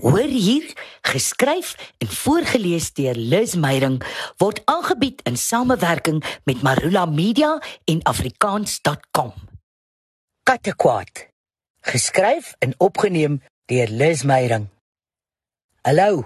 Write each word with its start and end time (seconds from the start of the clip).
Hoor 0.00 0.32
hier, 0.32 0.64
geskryf 1.04 1.74
en 1.98 2.08
voorgeles 2.08 2.92
deur 2.96 3.14
Liz 3.14 3.54
Meyering 3.54 3.98
word 4.40 4.62
aangebied 4.64 5.20
in 5.28 5.36
samewerking 5.36 6.22
met 6.48 6.62
Marula 6.64 7.04
Media 7.04 7.58
en 7.84 8.00
afrikaans.com. 8.02 9.32
Kattekwaad. 10.42 11.26
Geskryf 11.80 12.54
en 12.58 12.72
opgeneem 12.78 13.42
deur 13.64 13.88
Liz 13.88 14.22
Meyering. 14.22 14.68
Hallo. 15.84 16.24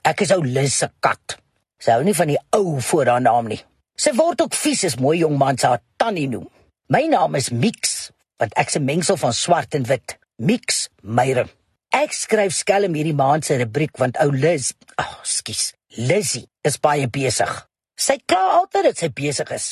Ek 0.00 0.24
is 0.24 0.32
ou 0.32 0.40
Liz 0.44 0.72
se 0.72 0.88
kat. 1.04 1.36
Sy 1.76 1.92
hou 1.92 2.04
nie 2.06 2.16
van 2.16 2.32
die 2.32 2.40
ou 2.56 2.80
voor 2.80 3.10
haar 3.12 3.24
naam 3.24 3.50
nie. 3.52 3.60
Sy 4.00 4.14
word 4.16 4.40
ook 4.46 4.56
vies 4.56 4.84
as 4.88 4.96
mooi 4.96 5.18
jong 5.20 5.36
man 5.40 5.60
se 5.60 5.68
tannie 6.00 6.28
noem. 6.32 6.48
My 6.88 7.04
naam 7.12 7.36
is 7.36 7.52
Mix, 7.52 8.08
want 8.40 8.56
ek's 8.56 8.80
'n 8.80 8.84
mengsel 8.84 9.20
van 9.20 9.32
swart 9.32 9.74
en 9.74 9.84
wit. 9.84 10.16
Mix 10.36 10.88
Meyering. 11.02 11.52
Ek 11.94 12.10
skryf 12.10 12.50
skelm 12.50 12.96
hierdie 12.98 13.14
maand 13.14 13.46
se 13.46 13.54
rubriek 13.60 14.00
want 14.02 14.16
ou 14.18 14.32
Liz, 14.34 14.72
ag, 14.98 15.06
oh, 15.06 15.20
skus, 15.22 15.68
Lizzie 15.94 16.48
is 16.66 16.80
baie 16.82 17.06
besig. 17.06 17.52
Sy 17.94 18.16
kla 18.26 18.56
altyd 18.56 18.88
dat 18.88 18.98
sy 18.98 19.08
besig 19.14 19.52
is. 19.54 19.66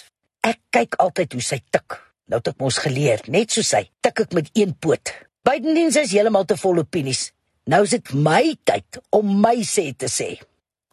Ek 0.46 0.60
kyk 0.70 0.94
altyd 1.02 1.34
hoe 1.34 1.42
sy 1.42 1.58
tik. 1.74 1.96
Nou 2.30 2.38
het 2.38 2.52
ek 2.52 2.62
mos 2.62 2.78
geleer, 2.84 3.24
net 3.26 3.50
so 3.50 3.66
sy, 3.66 3.82
tik 4.06 4.22
ek 4.22 4.36
met 4.38 4.52
een 4.54 4.76
poot. 4.78 5.10
Buitendiens 5.42 5.98
is 5.98 6.14
heeltemal 6.14 6.46
te 6.46 6.54
vol 6.62 6.84
opinies. 6.84 7.24
Nou 7.66 7.82
is 7.82 7.96
dit 7.96 8.14
my 8.14 8.54
tyd 8.70 9.00
om 9.18 9.34
my 9.42 9.56
sê 9.66 9.88
te 9.90 10.06
sê. 10.06 10.36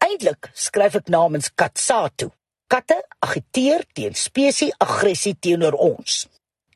Eindelik 0.02 0.50
skryf 0.58 0.98
ek 1.04 1.14
namens 1.14 1.54
Katsatu. 1.54 2.32
Katte 2.74 2.98
agiteer 3.22 3.86
teen 3.94 4.18
spesies 4.18 4.74
aggressie 4.82 5.38
teenoor 5.38 5.78
ons. 5.78 6.24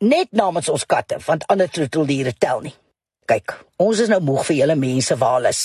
Net 0.06 0.30
namens 0.38 0.70
ons 0.70 0.86
katte, 0.86 1.18
want 1.26 1.50
ander 1.50 1.74
troeteldiere 1.74 2.38
tel 2.38 2.66
nie. 2.70 2.78
Kyk, 3.26 3.54
ons 3.80 4.02
is 4.04 4.10
nou 4.12 4.20
moeg 4.20 4.44
vir 4.50 4.58
julle 4.58 4.76
mense 4.76 5.16
waalis. 5.16 5.62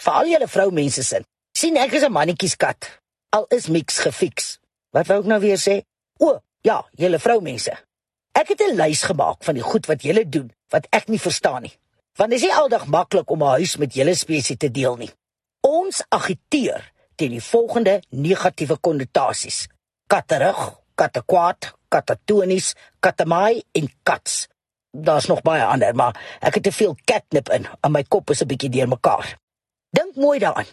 Veral 0.00 0.30
julle 0.32 0.48
vroumense 0.48 1.04
sin. 1.04 1.24
sien 1.52 1.76
ek 1.76 1.92
is 1.92 2.02
'n 2.02 2.12
mannetjieskat. 2.12 2.88
Al 3.36 3.46
is 3.50 3.68
mix 3.68 3.98
gefiks. 3.98 4.58
Wat 4.92 5.06
wou 5.06 5.20
ek 5.20 5.26
nou 5.26 5.40
weer 5.40 5.58
sê? 5.58 5.82
O, 6.18 6.40
ja, 6.62 6.84
julle 6.96 7.18
vroumense. 7.18 7.72
Ek 8.32 8.48
het 8.48 8.60
'n 8.60 8.76
lys 8.76 9.02
gemaak 9.02 9.44
van 9.44 9.54
die 9.54 9.62
goed 9.62 9.86
wat 9.86 10.02
julle 10.02 10.28
doen 10.28 10.50
wat 10.70 10.86
ek 10.90 11.08
nie 11.08 11.18
verstaan 11.18 11.62
nie. 11.62 11.78
Want 12.16 12.30
dit 12.30 12.38
is 12.38 12.44
nie 12.44 12.54
aldag 12.54 12.86
maklik 12.86 13.30
om 13.30 13.42
'n 13.42 13.56
huis 13.58 13.76
met 13.76 13.94
julle 13.94 14.14
spesies 14.14 14.56
te 14.56 14.70
deel 14.70 14.96
nie. 14.96 15.12
Ons 15.60 16.02
agiteer 16.08 16.92
teen 17.16 17.30
die 17.30 17.42
volgende 17.42 18.02
negatiewe 18.08 18.76
konnotasies: 18.80 19.68
katterig, 20.06 20.80
kattekwaad, 20.94 21.72
katatonies, 21.88 22.74
katamai 23.00 23.62
en 23.72 23.92
kats 24.02 24.48
daar's 24.92 25.26
nog 25.26 25.42
baie 25.42 25.64
ander, 25.64 25.94
maar 25.94 26.38
ek 26.40 26.54
het 26.54 26.62
te 26.62 26.72
veel 26.72 26.96
catnip 27.04 27.48
in 27.48 27.66
en 27.80 27.92
my 27.92 28.04
kop 28.04 28.30
is 28.30 28.42
'n 28.42 28.46
bietjie 28.46 28.70
deurmekaar. 28.70 29.38
Dink 29.90 30.14
mooi 30.16 30.38
daaraan. 30.38 30.68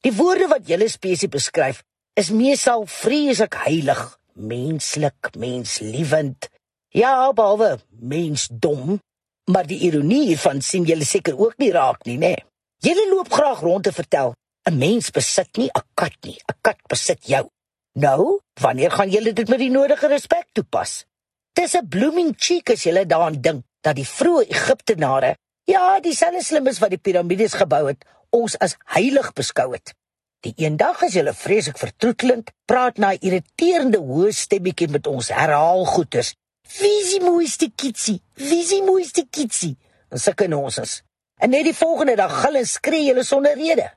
Die 0.00 0.12
woorde 0.12 0.46
wat 0.48 0.66
julle 0.66 0.88
spesies 0.88 1.28
beskryf 1.28 1.82
is 2.14 2.30
meesal 2.30 2.86
vreeslik 2.86 3.54
heilig, 3.54 4.18
menslik, 4.32 5.34
menslievend. 5.38 6.48
Ja, 6.88 7.32
behalwe 7.32 7.78
mensdom, 7.88 9.00
maar 9.44 9.66
die 9.66 9.78
ironie 9.78 10.26
hiervan 10.26 10.60
sien 10.60 10.84
julle 10.84 11.04
seker 11.04 11.38
ook 11.38 11.58
nie 11.58 11.72
raak 11.72 12.04
nie, 12.04 12.18
né? 12.18 12.34
Julle 12.78 13.08
loop 13.10 13.32
graag 13.32 13.60
rond 13.60 13.84
te 13.84 13.92
vertel 13.92 14.34
'n 14.68 14.78
mens 14.78 15.10
besit 15.10 15.56
nie 15.56 15.70
'n 15.74 15.82
kat 15.94 16.16
nie, 16.22 16.38
'n 16.48 16.58
kat 16.60 16.80
besit 16.88 17.26
jou. 17.26 17.48
Nou, 17.92 18.40
wanneer 18.60 18.90
gaan 18.90 19.10
julle 19.10 19.32
dit 19.32 19.48
met 19.48 19.58
die 19.58 19.70
nodige 19.70 20.06
respek 20.06 20.46
toepas? 20.52 21.04
Dis 21.52 21.74
'n 21.74 21.88
blooming 21.88 22.34
cheek 22.36 22.70
as 22.70 22.84
jy 22.84 23.04
daaraan 23.04 23.40
dink 23.40 23.64
dat 23.82 23.96
die 23.96 24.06
vroeë 24.06 24.48
Egiptenare, 24.48 25.36
ja, 25.64 26.00
dieselfde 26.00 26.42
slimmes 26.44 26.78
wat 26.78 26.90
die 26.90 26.98
piramides 26.98 27.54
gebou 27.54 27.86
het, 27.88 28.04
ons 28.30 28.58
as 28.58 28.76
heilig 28.84 29.32
beskou 29.32 29.72
het. 29.72 29.94
Die 30.40 30.54
eendag 30.56 31.02
as 31.02 31.14
jy 31.14 31.32
vreeslik 31.32 31.78
vertroetelend 31.78 32.50
praat 32.66 32.98
na 32.98 33.12
'n 33.12 33.18
irriterende 33.20 33.98
hoë 33.98 34.32
stemmetjie 34.32 34.88
met 34.88 35.06
ons 35.06 35.28
herhaal 35.28 35.84
goeters. 35.84 36.34
Wie 36.78 37.00
is 37.02 37.10
die 37.10 37.24
mooiste 37.24 37.70
kitsie? 37.76 38.22
Wie 38.34 38.60
is 38.60 38.68
die 38.68 38.82
mooiste 38.82 39.26
kitsie? 39.30 39.76
En 40.10 40.18
sulke 40.18 40.46
nonsens. 40.48 41.02
En 41.36 41.50
net 41.50 41.64
die 41.64 41.74
volgende 41.74 42.16
dag 42.16 42.40
gil 42.42 42.54
en 42.54 42.66
skree 42.66 43.14
jy 43.14 43.22
sonder 43.22 43.54
rede. 43.54 43.90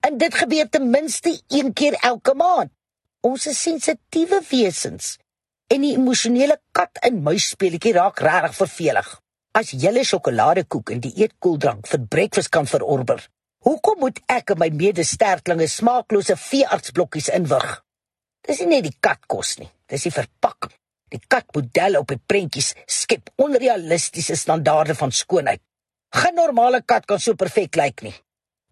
En 0.00 0.18
dit 0.18 0.34
gebeur 0.34 0.68
ten 0.68 0.90
minste 0.90 1.40
een 1.48 1.72
keer 1.72 1.94
elke 1.94 2.34
maand. 2.34 2.70
Ons 3.20 3.46
is 3.46 3.62
sensitiewe 3.62 4.42
wesens 4.50 5.18
en 5.68 5.84
die 5.84 5.94
emosionele 5.96 6.56
kat 6.76 7.00
en 7.04 7.20
muis 7.24 7.50
speletjie 7.52 7.92
raak 7.96 8.20
regtig 8.24 8.56
vervelig. 8.56 9.08
As 9.58 9.72
julle 9.72 10.04
sjokoladekoek 10.06 10.94
en 10.94 11.02
die 11.04 11.14
eetkoeldrank 11.24 11.88
vir 11.90 12.06
breakfast 12.14 12.52
kan 12.54 12.68
verorber, 12.68 13.20
hoekom 13.66 14.00
moet 14.04 14.20
ek 14.32 14.54
en 14.54 14.62
my 14.62 14.68
medestertlinge 14.72 15.68
smaaklose 15.68 16.36
veeartsblokkies 16.40 17.30
inwig? 17.36 17.68
Dis 18.48 18.62
nie 18.62 18.70
net 18.78 18.86
die 18.86 18.96
kat 19.04 19.24
kos 19.28 19.56
nie, 19.60 19.68
dis 19.90 20.06
die 20.08 20.14
verpakking. 20.14 20.72
Die 21.08 21.20
katmodelle 21.24 22.00
op 22.02 22.10
die 22.12 22.20
prentjies 22.20 22.74
skep 22.84 23.30
onrealistiese 23.40 24.36
standaarde 24.36 24.94
van 24.96 25.12
skoonheid. 25.12 25.62
Geen 26.16 26.36
normale 26.36 26.82
kat 26.84 27.06
kan 27.08 27.20
so 27.20 27.36
perfek 27.36 27.76
lyk 27.80 28.04
nie. 28.04 28.14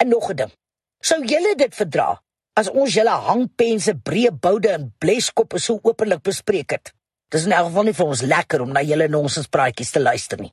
En 0.00 0.08
nog 0.08 0.30
'n 0.30 0.36
ding. 0.36 0.52
Sou 1.00 1.24
julle 1.24 1.54
dit 1.56 1.74
verdra 1.74 2.20
as 2.56 2.70
ons 2.72 2.92
julle 2.96 3.16
hangpense, 3.28 3.92
breë 4.06 4.32
boude 4.40 4.72
en 4.72 4.90
bleskoppe 5.02 5.60
so 5.62 5.80
openlik 5.84 6.22
bespreek 6.24 6.76
het. 6.76 6.92
Dis 7.32 7.44
in 7.44 7.52
elk 7.52 7.70
geval 7.70 7.88
nie 7.88 7.96
vir 7.96 8.12
ons 8.12 8.22
lekker 8.22 8.62
om 8.64 8.72
na 8.72 8.84
julle 8.86 9.08
nonsenspraatjies 9.12 9.92
te 9.92 10.00
luister 10.00 10.40
nie. 10.40 10.52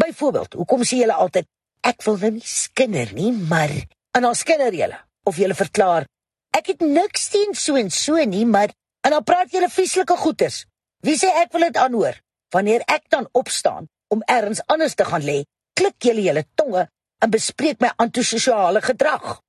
Byvoorbeeld, 0.00 0.56
hoekom 0.58 0.82
sê 0.82 1.02
julle 1.02 1.14
altyd 1.14 1.46
ek 1.84 2.02
wil 2.06 2.18
nou 2.18 2.32
nie 2.38 2.48
skinder 2.48 3.12
nie, 3.14 3.30
maar 3.32 3.70
en 4.16 4.26
dan 4.26 4.34
skinder 4.38 4.74
julle 4.74 4.98
of 5.28 5.38
julle 5.38 5.54
verklaar 5.54 6.08
ek 6.54 6.70
het 6.74 6.84
niks 6.86 7.28
teen 7.32 7.54
so 7.58 7.76
en 7.78 7.90
so 7.90 8.20
nie, 8.30 8.44
maar 8.46 8.72
en 9.04 9.16
dan 9.16 9.26
praat 9.26 9.52
julle 9.52 9.70
vieslike 9.70 10.16
goeters. 10.16 10.64
Wie 11.04 11.16
sê 11.18 11.30
ek 11.42 11.52
wil 11.52 11.66
dit 11.68 11.80
aanhoor? 11.80 12.20
Wanneer 12.54 12.84
ek 12.88 13.10
dan 13.12 13.26
opstaan 13.34 13.88
om 14.14 14.22
ergens 14.30 14.62
anders 14.70 14.94
te 14.94 15.04
gaan 15.08 15.24
lê, 15.26 15.42
klik 15.74 15.98
julle 16.06 16.22
julle 16.24 16.44
tonge 16.54 16.86
en 17.20 17.32
bespreek 17.32 17.82
my 17.82 17.90
antisosiale 17.98 18.80
gedrag. 18.84 19.40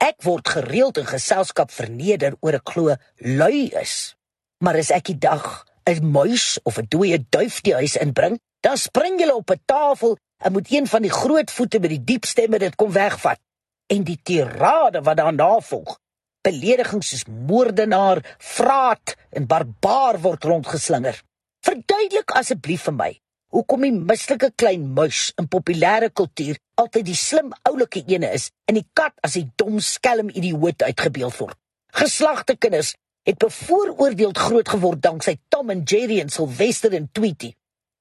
Ek 0.00 0.22
word 0.24 0.48
gereeld 0.48 0.96
in 0.96 1.04
geselskap 1.04 1.72
verneder 1.76 2.32
oor 2.40 2.56
'n 2.56 2.64
glo 2.64 2.96
lui 3.16 3.68
is. 3.76 4.16
Maar 4.64 4.76
as 4.80 4.90
ek 4.90 5.04
die 5.12 5.18
dag 5.18 5.64
'n 5.84 6.10
muis 6.12 6.58
of 6.62 6.78
'n 6.78 6.88
dooie 6.88 7.18
duif 7.28 7.60
die 7.60 7.74
huis 7.74 7.96
inbring, 7.96 8.40
dan 8.60 8.76
spring 8.76 9.20
julle 9.20 9.34
op 9.34 9.50
'n 9.50 9.62
tafel 9.66 10.16
en 10.44 10.52
moet 10.52 10.72
een 10.72 10.86
van 10.86 11.02
die 11.02 11.12
groot 11.12 11.50
voete 11.50 11.78
met 11.80 11.90
die 11.90 12.04
diep 12.04 12.24
stemme 12.24 12.58
dit 12.58 12.74
kom 12.74 12.92
wegvat. 12.92 13.38
En 13.86 14.04
die 14.04 14.20
tirade 14.22 15.02
wat 15.02 15.16
daarna 15.16 15.60
volg, 15.60 15.98
beledigings 16.40 17.08
soos 17.08 17.24
moordenaar, 17.24 18.36
vraat 18.38 19.16
en 19.30 19.46
barbaar 19.46 20.20
word 20.20 20.44
rondgeslinger. 20.44 21.22
Verduidelik 21.60 22.30
asseblief 22.30 22.82
vir 22.82 22.94
my, 22.94 23.20
hoekom 23.52 23.80
die 23.80 23.92
mislike 23.92 24.52
klein 24.56 24.92
muis 24.94 25.32
in 25.36 25.48
populêre 25.48 26.10
kultuur 26.12 26.56
altyd 26.80 27.06
die 27.10 27.18
slim 27.18 27.52
oulike 27.68 28.02
ene 28.08 28.32
is 28.36 28.50
en 28.68 28.78
die 28.78 28.86
kat 28.96 29.14
as 29.26 29.36
'n 29.36 29.52
dom 29.56 29.80
skelm 29.80 30.28
idioot 30.28 30.82
uitgebeeld 30.82 31.36
word. 31.36 31.56
Geslagte 31.92 32.56
kinders 32.56 32.94
het 33.22 33.38
bevooroordeeld 33.38 34.38
groot 34.38 34.68
geword 34.68 35.02
danksy 35.02 35.36
Tom 35.48 35.70
en 35.70 35.82
Jerry 35.82 36.20
en 36.20 36.28
Sylvester 36.28 36.92
en 36.92 37.08
Tweety. 37.12 37.54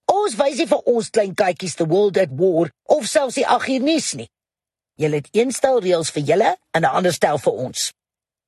Ons 0.06 0.36
wys 0.36 0.58
nie 0.58 0.68
vir 0.68 0.82
ons 0.86 1.10
klein 1.10 1.36
katjies 1.36 1.76
the 1.76 1.86
world 1.86 2.18
at 2.18 2.30
war 2.32 2.72
of 2.84 3.06
selfs 3.06 3.36
die 3.36 3.48
agternuus 3.48 4.14
nie. 4.14 4.30
Julle 5.00 5.22
het 5.22 5.30
een 5.32 5.52
stel 5.52 5.80
reëls 5.80 6.12
vir 6.12 6.24
julle 6.24 6.58
en 6.72 6.82
'n 6.82 6.96
ander 6.98 7.14
stel 7.14 7.38
vir 7.38 7.54
ons. 7.54 7.94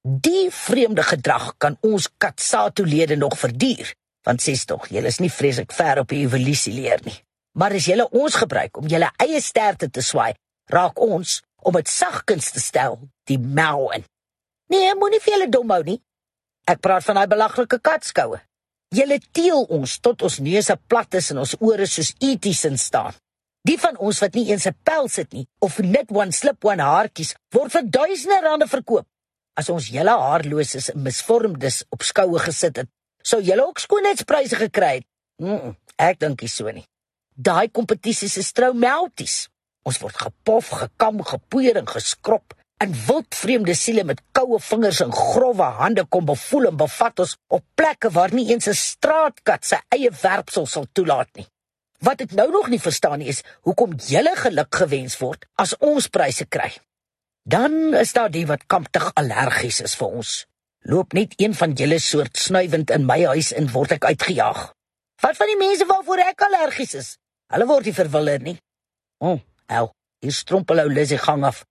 Die 0.03 0.49
vreemde 0.49 1.03
gedrag 1.03 1.53
kan 1.57 1.77
ons 1.81 2.09
katsato 2.17 2.83
lede 2.83 3.15
nog 3.15 3.39
verduur. 3.39 3.93
Want 4.23 4.41
sies 4.41 4.65
tog, 4.65 4.87
julle 4.87 5.07
is 5.07 5.19
nie 5.19 5.31
vreeslik 5.31 5.71
ver 5.71 5.99
op 5.99 6.07
die 6.07 6.23
evolusie 6.25 6.73
leer 6.73 6.99
nie. 7.03 7.23
Maar 7.57 7.75
as 7.75 7.85
julle 7.85 8.07
ons 8.09 8.35
gebruik 8.35 8.77
om 8.77 8.87
julle 8.87 9.09
eie 9.23 9.41
sterte 9.41 9.89
te 9.89 10.01
swaai, 10.01 10.33
raak 10.71 10.99
ons 10.99 11.41
om 11.67 11.75
dit 11.75 11.87
sagkens 11.87 12.51
te 12.51 12.59
stel, 12.59 12.99
die 13.27 13.39
mou 13.39 13.91
in. 13.95 14.05
Nee, 14.71 14.93
moenie 14.95 15.19
vir 15.19 15.35
julle 15.35 15.49
dom 15.51 15.73
hou 15.75 15.83
nie. 15.83 15.99
Ek 16.69 16.79
praat 16.79 17.03
van 17.03 17.19
daai 17.19 17.27
belaglike 17.27 17.81
katskoue. 17.83 18.39
Julle 18.95 19.19
teel 19.35 19.65
ons 19.71 19.97
tot 20.03 20.23
ons 20.27 20.39
neuse 20.43 20.75
plat 20.87 21.19
is 21.19 21.31
en 21.31 21.41
ons 21.43 21.55
ore 21.63 21.87
soos 21.87 22.13
eties 22.23 22.63
in 22.67 22.77
staan. 22.79 23.15
Die 23.67 23.77
van 23.77 23.97
ons 24.01 24.19
wat 24.23 24.35
nie 24.35 24.49
eens 24.49 24.65
'n 24.67 24.75
pels 24.83 25.15
het 25.15 25.33
nie 25.33 25.45
of 25.59 25.79
net 25.79 26.11
one 26.11 26.31
slip 26.31 26.65
one 26.65 26.81
haartjies 26.81 27.35
word 27.53 27.71
vir 27.71 27.83
duisende 27.83 28.39
rande 28.41 28.67
verkoop. 28.67 29.07
As 29.55 29.69
ons 29.69 29.87
julle 29.87 30.09
haarloses 30.09 30.89
en 30.89 31.03
misvormdes 31.03 31.83
op 31.89 32.01
skoue 32.03 32.39
gesit 32.39 32.77
het, 32.77 32.89
sou 33.23 33.41
julle 33.41 33.67
ook 33.67 33.79
skoonheidspryse 33.79 34.55
gekry 34.55 34.93
het. 34.95 35.05
Mm, 35.41 35.75
ek 35.97 36.19
dink 36.19 36.41
nie 36.41 36.49
so 36.49 36.71
nie. 36.71 36.85
Daai 37.35 37.69
kompetisies 37.71 38.37
is 38.37 38.51
troumelties. 38.51 39.47
Ons 39.87 39.97
word 40.03 40.17
gepof, 40.19 40.67
gekam, 40.81 41.23
gepoeier 41.23 41.79
en 41.79 41.87
geskrob. 41.87 42.53
En 42.81 42.93
wild 43.07 43.35
vreemde 43.37 43.73
siele 43.77 44.03
met 44.03 44.21
koue 44.33 44.59
vingers 44.59 44.99
en 45.05 45.13
grouwe 45.13 45.69
hande 45.79 46.05
kom 46.09 46.25
bevoel 46.25 46.71
en 46.71 46.77
bevat 46.77 47.19
ons 47.23 47.35
op 47.47 47.63
plekke 47.77 48.09
waar 48.09 48.33
nie 48.33 48.49
eens 48.49 48.67
'n 48.67 48.73
straatkat 48.73 49.65
sy 49.65 49.79
eie 49.89 50.11
werpsel 50.21 50.65
sal 50.65 50.87
toelaat 50.91 51.29
nie. 51.35 51.47
Wat 51.99 52.21
ek 52.21 52.31
nou 52.31 52.49
nog 52.51 52.67
nie 52.67 52.79
verstaan 52.79 53.19
nie 53.19 53.27
is 53.27 53.43
hoekom 53.61 53.93
julle 53.95 54.35
geluk 54.35 54.75
gewens 54.75 55.17
word 55.17 55.45
as 55.55 55.77
ons 55.77 56.07
pryse 56.07 56.45
kry. 56.45 56.71
Dan 57.43 57.93
is 57.93 58.13
daar 58.13 58.31
die 58.31 58.45
wat 58.47 58.67
kamptig 58.67 59.11
allergies 59.13 59.81
is 59.81 59.95
vir 59.95 60.07
ons. 60.07 60.45
Loop 60.81 61.13
net 61.13 61.33
een 61.37 61.53
van 61.53 61.73
julle 61.73 61.99
soort 61.99 62.37
snuiwend 62.37 62.89
in 62.89 63.05
my 63.05 63.25
huis 63.25 63.53
en 63.53 63.71
word 63.71 63.91
ek 63.91 64.05
uitgejaag. 64.05 64.73
Wat 65.21 65.37
van 65.37 65.47
die 65.47 65.57
mense 65.57 65.85
waarvoor 65.85 66.17
ek 66.17 66.41
allergies 66.41 66.93
is? 66.93 67.20
Hulle 67.51 67.67
word 67.67 67.85
nie 67.85 67.95
verwiller 67.95 68.39
nie. 68.39 68.57
O, 69.19 69.33
oh, 69.33 69.39
ou, 69.77 69.91
hier 70.23 70.35
strompel 70.35 70.85
ou 70.85 70.89
Lizzie 70.89 71.19
gang 71.19 71.43
af. 71.43 71.65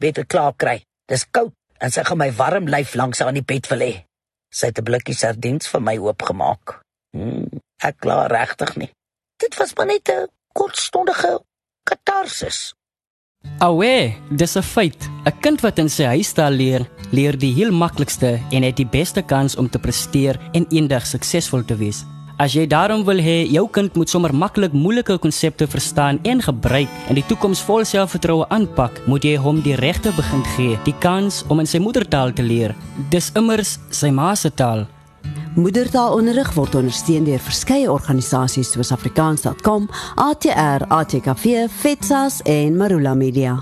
Beter 0.00 0.24
klaar 0.24 0.54
kry. 0.56 0.80
Dis 1.08 1.26
koud 1.30 1.52
en 1.80 1.92
sy 1.92 2.04
gaan 2.08 2.20
my 2.20 2.30
warm 2.38 2.70
lyf 2.72 2.94
langs 2.96 3.20
aan 3.20 3.36
die 3.36 3.44
bed 3.44 3.68
wil 3.70 3.84
hê. 3.84 3.92
Sy 4.52 4.70
het 4.70 4.78
'n 4.80 4.86
blikkie 4.88 5.14
sardiens 5.14 5.68
vir 5.68 5.80
my 5.80 5.96
oopgemaak. 5.98 6.80
Hmm, 7.12 7.60
ek 7.82 8.00
klaar 8.00 8.30
regtig 8.30 8.76
nie. 8.76 8.90
Dit 9.38 9.56
was 9.58 9.74
maar 9.76 9.86
net 9.86 10.08
'n 10.08 10.28
kortstondige 10.54 11.40
katarsis. 11.84 12.74
Awe, 13.60 14.14
dis 14.30 14.56
'n 14.56 14.62
feit. 14.62 15.08
'n 15.26 15.40
Kind 15.40 15.60
wat 15.60 15.78
in 15.78 15.88
sy 15.88 16.04
huistaal 16.04 16.52
leer, 16.52 16.88
leer 17.12 17.38
die 17.38 17.52
heel 17.52 17.72
maklikste 17.72 18.40
en 18.50 18.62
het 18.62 18.76
die 18.76 18.88
beste 18.88 19.22
kans 19.22 19.56
om 19.56 19.68
te 19.70 19.78
presteer 19.78 20.40
en 20.52 20.66
eendag 20.70 21.06
suksesvol 21.06 21.64
te 21.64 21.76
wees. 21.76 22.04
As 22.36 22.52
jy 22.52 22.66
daarom 22.68 23.00
wil 23.08 23.16
hê 23.16 23.46
jou 23.48 23.62
kind 23.72 23.94
moet 23.96 24.10
sommer 24.12 24.34
maklik 24.36 24.74
moeilike 24.76 25.14
konsepte 25.24 25.64
verstaan 25.72 26.18
en 26.28 26.42
gebruik 26.44 26.90
en 27.08 27.16
die 27.16 27.24
toekoms 27.24 27.62
vol 27.64 27.86
selfvertroue 27.88 28.44
aanpak, 28.52 28.98
moet 29.08 29.24
jy 29.24 29.38
hom 29.40 29.62
die 29.64 29.72
regte 29.80 30.12
begin 30.12 30.42
gee, 30.52 30.74
die 30.84 30.92
kans 31.00 31.46
om 31.48 31.62
in 31.64 31.70
sy 31.70 31.80
moedertaal 31.80 32.34
te 32.36 32.44
leer. 32.44 32.74
Dis 33.08 33.30
immers 33.40 33.78
sy 33.88 34.10
ma 34.12 34.34
se 34.36 34.50
taal. 34.52 34.84
Moedertaalonderrig 35.56 36.50
word 36.58 36.76
ondersteun 36.76 37.24
deur 37.24 37.40
verskeie 37.40 37.88
organisasies 37.88 38.74
soos 38.74 38.92
Afrikaans.com, 38.92 39.88
ATR, 40.20 40.84
ATKV, 40.92 41.64
FETSAS 41.72 42.42
en 42.44 42.76
Marula 42.76 43.16
Media. 43.16 43.56